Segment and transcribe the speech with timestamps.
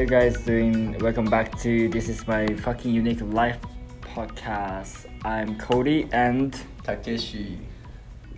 [0.00, 0.98] you guys doing?
[1.00, 3.58] Welcome back to This is my fucking unique life
[4.00, 5.04] podcast.
[5.26, 7.58] I'm Cody and Takeshi.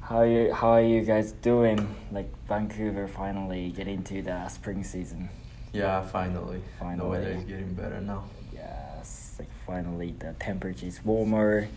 [0.00, 1.94] How you how are you guys doing?
[2.10, 5.28] Like Vancouver finally getting to the spring season.
[5.72, 6.62] Yeah, finally.
[6.80, 6.98] Finally.
[6.98, 8.24] The weather is getting better now.
[8.52, 11.68] Yes, like finally the temperature is warmer.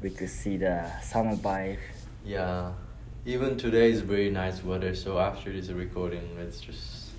[0.00, 1.80] We could see the summer vibe.
[2.24, 2.72] Yeah.
[3.26, 7.10] Even today is very nice weather, so after this recording, let's just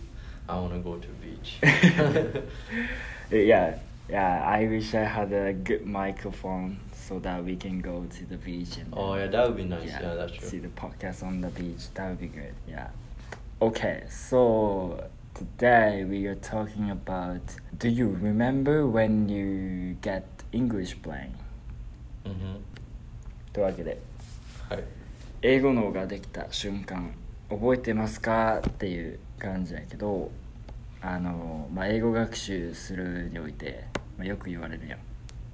[0.48, 1.59] I want to go to beach.
[3.30, 4.45] yeah, yeah.
[4.47, 8.77] I wish I had a good microphone so that we can go to the beach
[8.77, 9.89] and oh, yeah, that would be nice.
[9.89, 10.69] Yeah, that's see true.
[10.69, 11.93] the podcast on the beach.
[11.95, 12.55] That would be good.
[12.69, 12.89] Yeah.
[13.61, 17.43] Okay, so today we are talking about.
[17.79, 21.34] Do you remember when you get English playing?
[22.25, 22.57] Mm-hmm.
[23.52, 24.01] というわけで
[24.71, 24.84] はい。
[25.43, 27.13] 英語脳ができた瞬間
[27.51, 30.30] 覚えてますかっていう感じやけど
[31.01, 33.85] あの、まあ、英語学習するにおいて、
[34.17, 34.99] まあ、よく言われるやん、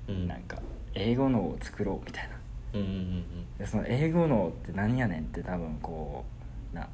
[0.10, 0.28] うん。
[0.28, 0.58] なんか
[0.94, 2.36] 英語脳を作ろうみたいな。
[2.74, 3.24] うんうんうん
[3.58, 6.26] でその英語脳って何やねんって多分こ
[6.74, 6.88] うな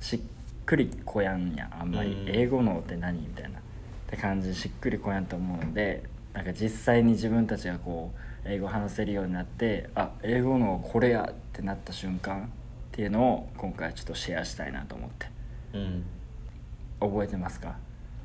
[0.00, 0.20] しっ
[0.66, 1.80] くりこやんやん。
[1.82, 2.28] あんまり、うん。
[2.28, 3.58] 英語脳って何みたいな。
[3.58, 3.62] っ
[4.08, 6.02] て感じでしっくりこやんと思うので
[6.34, 8.12] なんか実際に自分たちがこ
[8.44, 12.46] う英語話せるようになってあ英語脳これやってなった瞬間っ
[12.90, 15.26] ていうのを今回ちょっとシェアしたいなと思って。
[15.74, 16.04] うん。
[17.02, 17.10] うん。
[17.12, 17.76] 覚えてますか？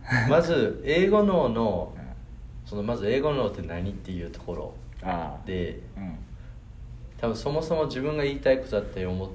[0.29, 2.03] まず、英語脳のうん、
[2.65, 4.73] そのまず英語脳って何っていうところ
[5.45, 6.15] で、うん。
[7.17, 9.29] 多分そもそも自分が言いたいことだったり思っ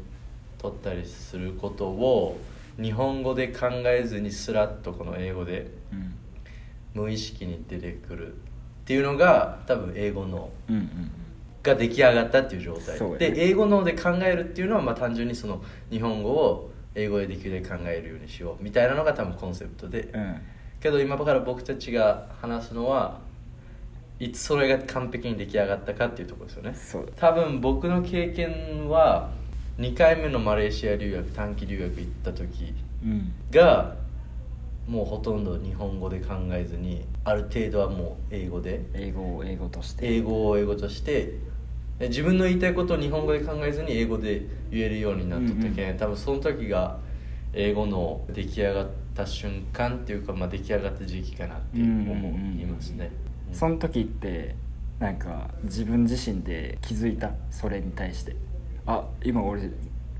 [0.59, 2.39] とったりすることを
[2.81, 6.15] 日本語で考えずにスラッとこの英語でうん。
[6.93, 8.37] 無意識に出てくるっ
[8.85, 11.11] ていうのが多分英語脳うんうん
[11.63, 12.97] が出来上がったっていう状態。
[12.97, 13.31] そうやね。
[13.33, 20.36] で英語脳で考えるっていうのはまあ単純にその日本語を英語でできるだけ考えるようにしようみたいなのが多分コンセプトで、うんうん
[20.80, 23.20] けど今から僕たちが話すのは
[24.18, 27.13] いつそれが完璧に出来上がったかっていうところですよね。
[27.17, 29.30] 多分僕の経験は
[29.79, 33.33] 2回目のマレーシア留学短期留学行った時うん。
[33.51, 33.96] が
[34.86, 40.14] もうほとんど日本語で考えずにある程度はもう英語で英語を英語として。
[40.14, 41.39] 英語を英語として
[41.98, 45.98] で自分の言いたいことを日本語で考えずに英語で言えるようになっとったけん、うんうん。
[45.98, 46.98] 多分その時が
[47.52, 52.29] 英語の出来上がった瞬間っていうか、まあ、出来上がった時期かなって思
[52.61, 53.11] いますね、
[53.48, 53.55] うん。
[53.55, 54.55] その時って
[54.98, 58.37] なんか自分自身で気づいたそれに対して
[58.87, 59.63] あ今俺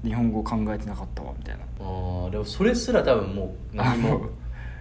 [0.03, 1.61] 日本語考えてなかったわみたいな。
[1.81, 4.31] あーでもそれすら多分もう何あも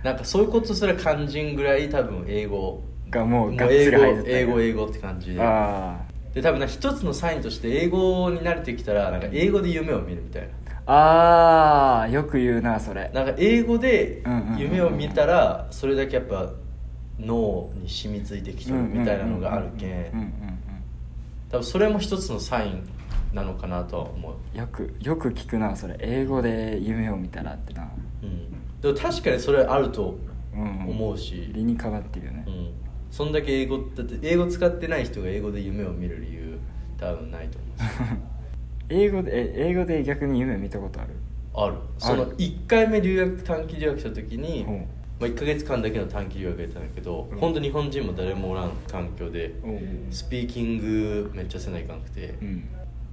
[0.03, 5.41] なんかそういうことすら肝心ぐらい多分英語がもう英語英語英語って感じで。
[5.41, 5.99] あ
[6.33, 10.49] で多分な一つのサインとして英語に慣れてきたらなんか英語で夢を見るみたいな
[10.91, 13.11] ああーよく言うなそれ。
[13.13, 14.23] なんか英語で
[14.57, 16.51] 夢を見たらそれだけやっぱ
[17.19, 20.33] 脳に染みついてきてるみたいなのがあるけうん
[21.49, 22.87] 多分それも一つのサイン
[23.33, 24.33] なのかなとは思う。
[24.53, 25.95] うんよくよく聞くなそれ。
[25.99, 27.87] 英語で夢を見たらってな。
[28.23, 28.81] うん。
[28.81, 30.17] でも確かにそれあると
[30.55, 30.89] うんうん。
[30.89, 31.51] 思うし。
[31.53, 32.45] 理にかかってるよね。
[32.47, 32.71] うん。
[33.11, 36.57] そんだけ英語だって英語使ってない人が英語で夢を見る理由
[36.97, 37.79] 多分ないと思う。
[37.79, 38.17] し
[38.89, 41.09] 英語でえ英語で逆に夢見たことある？
[41.53, 41.75] ある。
[41.97, 44.71] そのある1回目留学短期留学した時に、う。
[44.71, 44.85] ん
[45.19, 47.37] まあ、1か月間だけの短期留学やったんだけど、うん。
[47.39, 49.53] 本当日本人も誰もおらん環境で
[50.11, 52.59] スピーキングめっちゃせないかんくて、うん。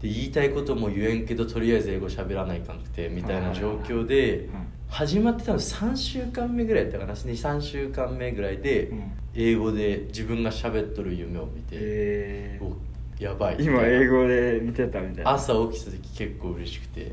[0.00, 4.50] で言いたいことも言えんけどとりあえず英語喋らないかんくてみたいな状況でうん。
[4.88, 9.12] 始まって多分3週間目ぐらいやったかな？23週間目ぐらいでうん。
[9.34, 12.72] 英語で自分が喋っとる夢を見て、えお
[13.18, 15.32] やばいー、今英語で見てたみたいな。
[15.32, 17.12] 朝起きた時結構嬉しくて。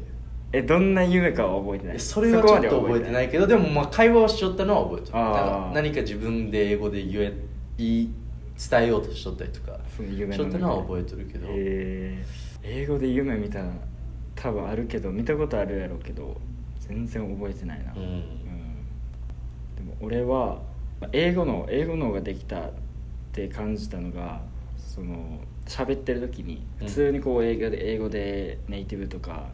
[0.56, 2.00] えどんな夢かは覚えてない？
[2.00, 5.18] それはちょっと覚えてないいけどでもまあ会話をしちゃったのは覚えてる。
[5.18, 5.24] あー。
[5.24, 7.34] なんか何か自分で英語で言え
[7.78, 8.14] 言い
[8.69, 12.82] 伝えようとしとったりとかその夢しとったのは覚ええてるけど、えー。
[12.84, 13.72] 英語で夢見たら
[14.35, 16.40] 多分あるけど見たことあるやろうけど
[16.79, 18.00] 全然覚えてないな、うん。
[18.00, 18.22] うん。
[19.76, 20.61] でも俺は
[21.02, 22.72] まあ英語の英語の方ができたっ
[23.32, 24.41] て感じたのが
[24.93, 26.87] その喋ってる時にうん。
[26.87, 29.47] 普通にこう英語で英語でネイティブとか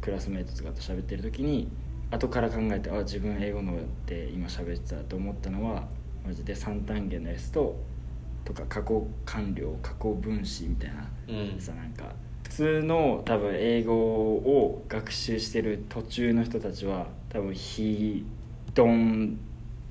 [0.00, 1.68] クラスメートとかと喋ってる時に
[2.10, 5.86] 後から考えてあ自分英語のって今喋ってたと思ったのは
[6.24, 7.76] マジで三単元の S と
[8.46, 11.60] とか過去完了過去分詞みたいなうん。
[11.60, 12.14] さなんか
[12.44, 18.24] 普通の多分英語を学習してる途中の人たちは多分「he
[18.74, 19.36] don't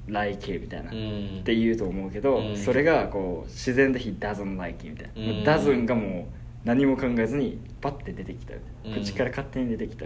[0.07, 0.97] like it」みたいな、っう
[1.39, 1.43] ん。
[1.43, 2.57] て言うと思うけど、うん。
[2.57, 5.43] それがこう自然で「he doesn't like it」みたいな「うん。
[5.43, 8.53] doesn't」がもう何も考えずにパッて出てきた、
[8.85, 8.93] うん。
[8.93, 10.05] 口から勝手に出てきた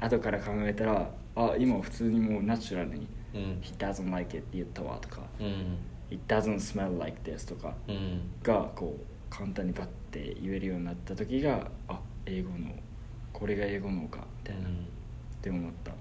[0.00, 5.78] 後から考えたらあ今普通にもうナチュラルにうん He doesn't like it って言ったわとかうん
[6.10, 8.20] It doesn't smell like this とかうん。
[8.42, 12.70] がこう簡単にバッて言えるようになった時があ英語の
[13.32, 14.72] これが英語のかみたいな、っ
[15.42, 15.92] て思った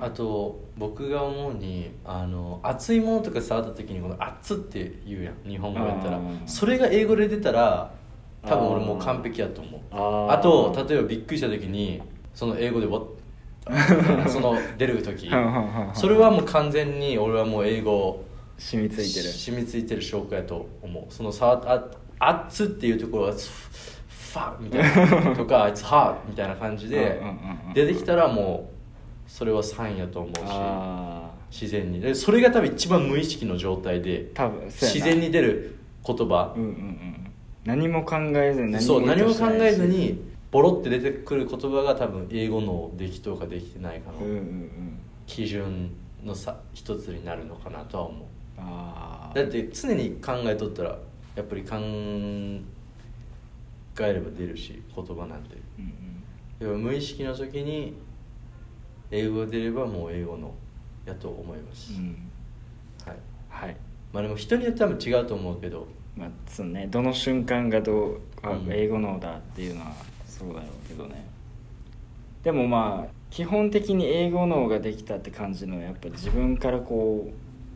[0.00, 5.48] あと僕が思うにあの熱いものとか触った時にこの「熱」って言うやん。
[5.48, 6.16] 日本語やったら。
[6.16, 7.92] あーそれが英語で出たら
[8.46, 9.80] 多分俺もう完璧やと思う。
[9.90, 10.38] あー。
[10.38, 12.02] あと例えばびっくりした時に
[12.34, 13.06] その英語で「What?
[14.28, 15.30] 」その出る時。
[15.94, 18.24] それはもう完全に俺はもう英語
[18.58, 19.28] 染みついてる。
[19.28, 21.12] 染みついてる証拠やと思う。
[21.12, 25.34] その触っあ熱っていうところが「ファ」みたいな。
[25.36, 27.20] とか「It's hot」みたいな感じで
[27.74, 28.71] 出てきたらもう
[29.32, 32.02] それはサインやと思うしあ自然に。
[32.02, 36.52] でそれが多分一番無意識の状態であ多分自然に出る言葉。
[36.54, 37.32] うんうんうん。
[37.64, 40.20] 何も考えずにそう何も考えずに
[40.50, 44.98] ボロって出てくる言葉が多分英語のできとうかできてないかのうんうんうん。
[45.26, 45.92] 基準
[46.22, 48.22] のさ一つになるのかなとは思う。
[48.58, 50.98] ああだって常に考えとったら
[51.36, 52.60] やっぱり考え
[54.12, 55.56] れば出るし言葉なんて。
[55.78, 56.22] うんうん。
[56.58, 57.94] でも無意識の時に
[59.12, 60.54] 英語が出ればもう英語の
[61.04, 62.16] やと思います、うん。
[63.06, 63.16] はい。
[63.50, 63.76] はい。
[64.12, 65.86] まあでも人によって多分違うと思うけど。
[66.16, 66.88] まあそうね。
[66.90, 68.20] どの瞬間がどう
[68.70, 69.92] 英語のだっていうのは
[70.26, 71.26] そうだろうけどね。
[72.42, 77.30] でもまあ基本的に英語脳ができたって感じのはやっぱ自分からこ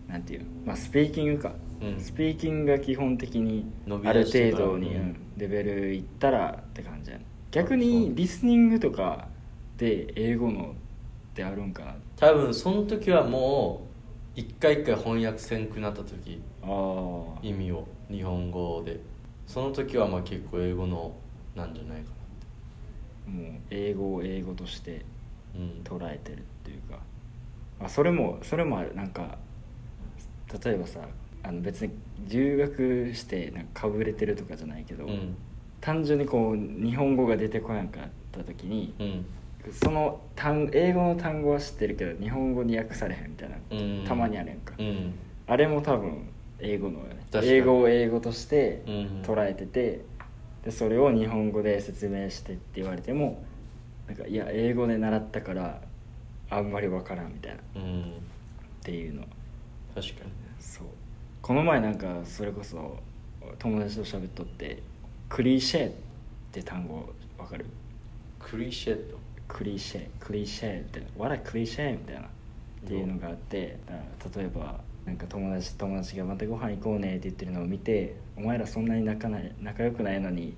[0.08, 1.52] うなんていうのまあスピーキングか、
[1.82, 2.00] うん。
[2.00, 3.70] スピーキングが基本的に
[4.04, 4.96] ある程度に、
[5.36, 7.26] レベルいったらって感じやね。
[7.50, 9.28] 逆にリスニングとか
[9.78, 10.85] で英語のっ
[11.36, 11.94] てあるんかな。
[12.16, 13.82] 多分その時はも
[14.36, 16.40] う一回一回翻訳せんくなった時。
[16.62, 17.86] ああ意味を。
[18.10, 18.98] 日本語で。
[19.46, 21.14] その時はまあ結構英語の
[21.54, 22.10] なんじゃないか
[23.28, 25.04] もう英語を英語として
[25.54, 25.82] なうん。
[25.84, 26.98] 捉えてるっていうか、
[27.78, 28.94] まあ、それもそれもある。
[28.94, 29.38] なんか
[30.64, 31.00] 例えばさ
[31.42, 31.92] あの別に
[32.28, 35.36] 留学してなんかかぶれてるとかじゃないけど、うん。
[35.80, 39.26] 単純にこう日本語が出てこやんかった時に、うん
[39.72, 44.04] その単英語の単語は知ってるけど日本語に訳されへんみたいな、うん。
[44.06, 45.14] たまにあるやんか、うん。
[45.46, 46.28] あれも多分
[46.58, 50.04] 英語のよね英語を英語としてうん捉えてて、
[50.64, 53.44] でそれを日本語で説明してって言われても
[54.06, 55.80] なんかいや英語で習ったから
[56.48, 57.58] あんまりわからんみたいな。
[57.58, 58.12] っうん。
[58.82, 59.22] ていうの。
[59.94, 60.34] 確かにね。
[60.60, 60.86] そう。
[61.42, 62.98] この前なんかそれこそ
[63.58, 64.82] 友達と喋っとって
[65.28, 65.92] クリシェっ
[66.52, 67.08] て単語
[67.38, 67.66] わかる？
[68.38, 69.18] クリシェット
[69.48, 72.24] クリシェクリシェって「What a クリシェ」みたいなっ
[72.86, 73.78] ていうのがあって
[74.36, 80.54] 例えばなんか友達友達が「またご飯行こうね」って言ってるのを見て「お前らそんなに仲ない仲良くないのに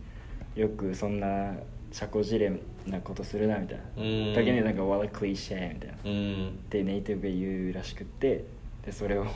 [0.56, 1.54] よくそんな
[1.92, 2.52] 社交辞令
[2.86, 4.02] なことするな」みたいな。
[4.02, 4.34] うん。
[4.34, 5.96] だけになんか「What a クリシェ」みたいな。
[6.04, 6.48] うん。
[6.48, 8.44] ってネイティブが言うらしくって
[8.84, 9.26] でそれを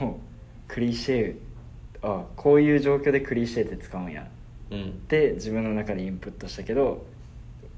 [0.66, 1.36] クリシェ
[2.00, 4.26] あこういう状況でクリシェって使うんや。
[4.70, 4.82] うん。
[4.82, 7.04] って自分の中でインプットしたけど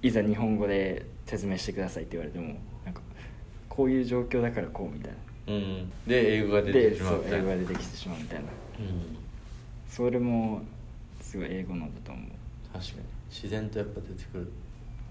[0.02, 3.00] いざ日本語で説明してくださいって言われてもなんか
[3.68, 5.12] こういう状況だからこうみたい
[5.46, 5.52] な。
[5.54, 5.92] うん。
[6.06, 7.44] で英語が出でてしまそうう英語みたいな。
[7.50, 8.44] が出てきてしまうみたいな。
[8.44, 9.16] うん。
[9.88, 10.62] それも
[11.20, 12.26] すごい英語のだと思う。
[12.72, 12.98] 確かに。
[13.30, 14.52] 自然とやっぱ出てくる。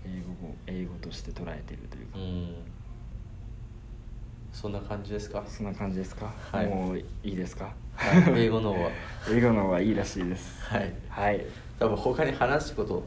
[0.05, 2.55] 英語を英語として捉えてるというか、うん。
[4.51, 5.43] そんな感じですか？
[5.47, 6.67] そんな感じですか、はい。
[6.67, 8.43] もういいですか、はい。
[8.45, 8.89] 英語の方は。
[9.31, 10.61] 英語の方がいいらしいです。
[10.63, 10.93] はい。
[11.09, 11.45] はい。
[11.79, 13.03] 多分他に話すこと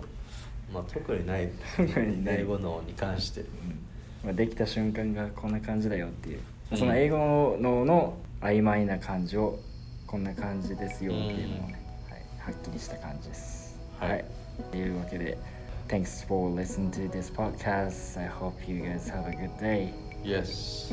[0.77, 3.87] まあ特にない特にない英語のに関してうん
[4.25, 6.41] まあ、できた瞬間がこんな感じだよっていう、う
[6.75, 9.61] んその英語のの曖昧な感じを
[10.05, 11.81] こんな感じですよっていうのをね、
[12.11, 14.25] はい、はっきりした感じですはい
[14.73, 15.39] というわけで
[15.87, 19.93] Thanks for listening to this podcast I hope you guys have a good day
[20.25, 20.93] Yes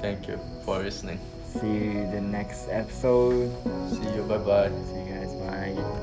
[0.00, 3.50] Thank you for listening See you the next episode
[3.90, 5.99] See you bye bye See you guys bye